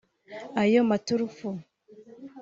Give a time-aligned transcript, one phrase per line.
[0.61, 1.49] Ayo maturufu